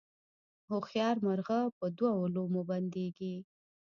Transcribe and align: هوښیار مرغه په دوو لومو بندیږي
هوښیار 0.69 1.15
مرغه 1.25 1.59
په 1.77 1.85
دوو 1.97 2.25
لومو 2.35 2.61
بندیږي 2.69 3.35